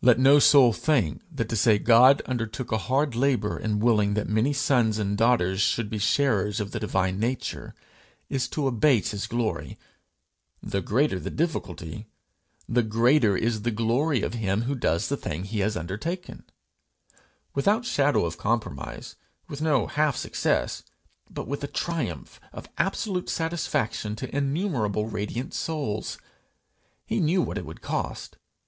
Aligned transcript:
Let 0.00 0.20
no 0.20 0.38
soul 0.38 0.72
think 0.72 1.22
that 1.28 1.48
to 1.48 1.56
say 1.56 1.76
God 1.80 2.20
undertook 2.24 2.70
a 2.70 2.78
hard 2.78 3.16
labour 3.16 3.58
in 3.58 3.80
willing 3.80 4.14
that 4.14 4.28
many 4.28 4.52
sons 4.52 4.96
and 4.96 5.18
daughters 5.18 5.60
should 5.60 5.90
be 5.90 5.98
sharers 5.98 6.60
of 6.60 6.70
the 6.70 6.78
divine 6.78 7.18
nature, 7.18 7.74
is 8.30 8.46
to 8.50 8.68
abate 8.68 9.08
his 9.08 9.26
glory! 9.26 9.76
The 10.62 10.80
greater 10.80 11.18
the 11.18 11.30
difficulty, 11.32 12.06
the 12.68 12.84
greater 12.84 13.36
is 13.36 13.62
the 13.62 13.72
glory 13.72 14.22
of 14.22 14.34
him 14.34 14.62
who 14.70 14.76
does 14.76 15.08
the 15.08 15.16
thing 15.16 15.42
he 15.42 15.58
has 15.66 15.76
undertaken 15.76 16.44
without 17.52 17.84
shadow 17.84 18.24
of 18.24 18.38
compromise, 18.38 19.16
with 19.48 19.60
no 19.60 19.88
half 19.88 20.14
success, 20.16 20.84
but 21.28 21.48
with 21.48 21.64
a 21.64 21.66
triumph 21.66 22.38
of 22.52 22.68
absolute 22.78 23.28
satisfaction 23.28 24.14
to 24.14 24.32
innumerable 24.32 25.06
radiant 25.06 25.54
souls! 25.54 26.18
He 27.04 27.18
knew 27.18 27.42
what 27.42 27.58
it 27.58 27.66
would 27.66 27.80
cost! 27.82 28.36